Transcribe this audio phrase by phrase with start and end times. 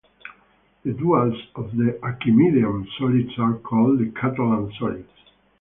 [0.83, 5.07] The duals of the Archimedean solids are called the Catalan solids.